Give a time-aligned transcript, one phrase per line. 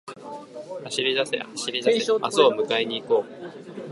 [0.85, 2.19] 走りだせ、走りだせ、明日を
[2.53, 3.81] 迎えに行こう